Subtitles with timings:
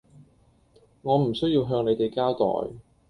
[1.03, 2.73] 我唔需要向你哋交代